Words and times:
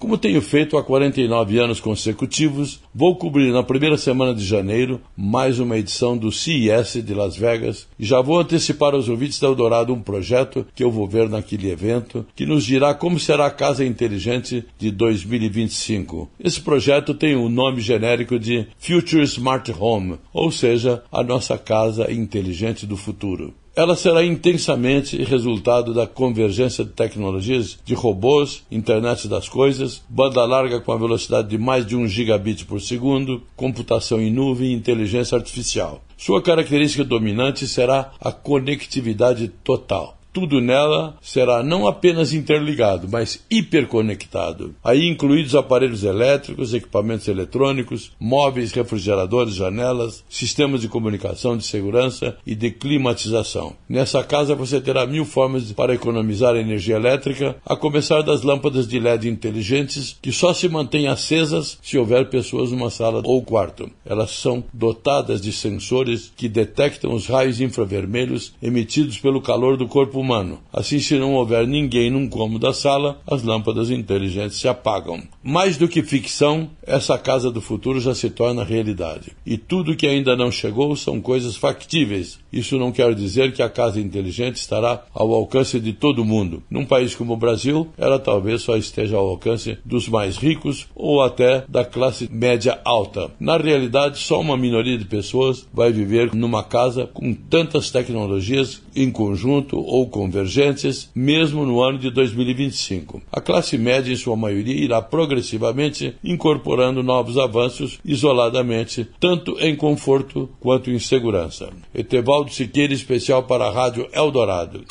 Como 0.00 0.16
tenho 0.16 0.40
feito 0.40 0.78
há 0.78 0.82
49 0.82 1.58
anos 1.58 1.78
consecutivos, 1.78 2.80
vou 2.94 3.16
cobrir 3.16 3.52
na 3.52 3.62
primeira 3.62 3.98
semana 3.98 4.34
de 4.34 4.42
janeiro 4.42 4.98
mais 5.14 5.58
uma 5.60 5.76
edição 5.76 6.16
do 6.16 6.32
CES 6.32 7.04
de 7.04 7.12
Las 7.12 7.36
Vegas 7.36 7.86
e 7.98 8.06
já 8.06 8.18
vou 8.22 8.40
antecipar 8.40 8.94
aos 8.94 9.10
ouvintes 9.10 9.38
da 9.38 9.46
Eldorado 9.46 9.92
um 9.92 10.00
projeto 10.00 10.66
que 10.74 10.82
eu 10.82 10.90
vou 10.90 11.06
ver 11.06 11.28
naquele 11.28 11.70
evento 11.70 12.24
que 12.34 12.46
nos 12.46 12.64
dirá 12.64 12.94
como 12.94 13.20
será 13.20 13.44
a 13.44 13.50
Casa 13.50 13.84
Inteligente 13.84 14.64
de 14.78 14.90
2025. 14.90 16.30
Esse 16.42 16.62
projeto 16.62 17.12
tem 17.12 17.36
o 17.36 17.42
um 17.42 17.50
nome 17.50 17.82
genérico 17.82 18.38
de 18.38 18.68
Future 18.78 19.24
Smart 19.24 19.70
Home, 19.78 20.16
ou 20.32 20.50
seja, 20.50 21.02
a 21.12 21.22
nossa 21.22 21.58
casa 21.58 22.10
inteligente 22.10 22.86
do 22.86 22.96
futuro. 22.96 23.52
Ela 23.74 23.94
será 23.94 24.24
intensamente 24.24 25.22
resultado 25.22 25.94
da 25.94 26.06
convergência 26.06 26.84
de 26.84 26.90
tecnologias 26.90 27.78
de 27.84 27.94
robôs, 27.94 28.64
internet 28.70 29.28
das 29.28 29.48
coisas, 29.48 30.02
banda 30.08 30.44
larga 30.44 30.80
com 30.80 30.92
a 30.92 30.98
velocidade 30.98 31.48
de 31.48 31.58
mais 31.58 31.86
de 31.86 31.96
1 31.96 32.08
gigabit 32.08 32.64
por 32.66 32.80
segundo, 32.80 33.42
computação 33.54 34.20
em 34.20 34.30
nuvem 34.30 34.72
e 34.72 34.74
inteligência 34.74 35.36
artificial. 35.36 36.02
Sua 36.16 36.42
característica 36.42 37.04
dominante 37.04 37.66
será 37.66 38.12
a 38.20 38.32
conectividade 38.32 39.48
total 39.62 40.19
tudo 40.32 40.60
nela 40.60 41.16
será 41.20 41.62
não 41.62 41.86
apenas 41.86 42.32
interligado, 42.32 43.08
mas 43.10 43.44
hiperconectado. 43.50 44.74
Aí 44.82 45.08
incluídos 45.08 45.54
aparelhos 45.54 46.04
elétricos, 46.04 46.74
equipamentos 46.74 47.28
eletrônicos, 47.28 48.12
móveis, 48.18 48.72
refrigeradores, 48.72 49.54
janelas, 49.54 50.24
sistemas 50.28 50.80
de 50.80 50.88
comunicação, 50.88 51.56
de 51.56 51.64
segurança 51.64 52.36
e 52.46 52.54
de 52.54 52.70
climatização. 52.70 53.74
Nessa 53.88 54.22
casa 54.22 54.54
você 54.54 54.80
terá 54.80 55.06
mil 55.06 55.24
formas 55.24 55.72
para 55.72 55.94
economizar 55.94 56.56
energia 56.56 56.96
elétrica, 56.96 57.56
a 57.64 57.76
começar 57.76 58.22
das 58.22 58.42
lâmpadas 58.42 58.86
de 58.86 58.98
LED 58.98 59.28
inteligentes 59.28 60.16
que 60.20 60.32
só 60.32 60.52
se 60.52 60.68
mantêm 60.68 61.08
acesas 61.08 61.78
se 61.82 61.98
houver 61.98 62.28
pessoas 62.28 62.70
numa 62.70 62.90
sala 62.90 63.22
ou 63.24 63.42
quarto. 63.42 63.90
Elas 64.04 64.30
são 64.30 64.64
dotadas 64.72 65.40
de 65.40 65.52
sensores 65.52 66.32
que 66.36 66.48
detectam 66.48 67.12
os 67.12 67.26
raios 67.26 67.60
infravermelhos 67.60 68.52
emitidos 68.62 69.18
pelo 69.18 69.40
calor 69.40 69.76
do 69.76 69.88
corpo 69.88 70.19
humano. 70.20 70.60
Assim, 70.72 70.98
se 70.98 71.18
não 71.18 71.34
houver 71.34 71.66
ninguém 71.66 72.10
num 72.10 72.28
cômodo 72.28 72.66
da 72.66 72.72
sala, 72.72 73.20
as 73.26 73.42
lâmpadas 73.42 73.90
inteligentes 73.90 74.58
se 74.58 74.68
apagam. 74.68 75.22
Mais 75.42 75.76
do 75.76 75.88
que 75.88 76.02
ficção, 76.02 76.68
essa 76.82 77.16
casa 77.16 77.50
do 77.50 77.60
futuro 77.60 78.00
já 78.00 78.14
se 78.14 78.30
torna 78.30 78.64
realidade. 78.64 79.32
E 79.46 79.56
tudo 79.56 79.96
que 79.96 80.06
ainda 80.06 80.36
não 80.36 80.50
chegou 80.50 80.94
são 80.96 81.20
coisas 81.20 81.56
factíveis. 81.56 82.38
Isso 82.52 82.76
não 82.78 82.92
quer 82.92 83.14
dizer 83.14 83.52
que 83.52 83.62
a 83.62 83.70
casa 83.70 84.00
inteligente 84.00 84.56
estará 84.56 85.04
ao 85.14 85.32
alcance 85.32 85.78
de 85.80 85.92
todo 85.92 86.24
mundo. 86.24 86.62
Num 86.70 86.84
país 86.84 87.14
como 87.14 87.34
o 87.34 87.36
Brasil, 87.36 87.88
ela 87.96 88.18
talvez 88.18 88.62
só 88.62 88.76
esteja 88.76 89.16
ao 89.16 89.28
alcance 89.28 89.78
dos 89.84 90.08
mais 90.08 90.36
ricos 90.36 90.86
ou 90.94 91.22
até 91.22 91.64
da 91.68 91.84
classe 91.84 92.28
média 92.30 92.78
alta. 92.84 93.30
Na 93.38 93.56
realidade, 93.56 94.18
só 94.18 94.40
uma 94.40 94.56
minoria 94.56 94.98
de 94.98 95.04
pessoas 95.04 95.66
vai 95.72 95.92
viver 95.92 96.34
numa 96.34 96.62
casa 96.62 97.06
com 97.06 97.32
tantas 97.32 97.90
tecnologias 97.90 98.82
em 98.94 99.10
conjunto 99.10 99.78
ou 99.78 100.06
convergentes, 100.10 101.08
mesmo 101.14 101.64
no 101.64 101.82
ano 101.82 101.98
de 101.98 102.10
2025. 102.10 103.22
A 103.32 103.40
classe 103.40 103.78
média, 103.78 104.12
em 104.12 104.16
sua 104.16 104.36
maioria, 104.36 104.74
irá 104.74 105.00
progressivamente 105.00 106.14
incorporando 106.22 107.02
novos 107.02 107.38
avanços 107.38 107.98
isoladamente, 108.04 109.08
tanto 109.18 109.56
em 109.60 109.74
conforto 109.74 110.50
quanto 110.60 110.90
em 110.90 110.98
segurança. 110.98 111.70
Etevaldo 111.94 112.52
Siqueira, 112.52 112.92
especial 112.92 113.44
para 113.44 113.66
a 113.66 113.70
Rádio 113.70 114.08
Eldorado. 114.12 114.84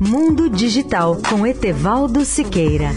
Mundo 0.00 0.48
Digital 0.48 1.18
com 1.28 1.46
Etevaldo 1.46 2.24
Siqueira. 2.24 2.90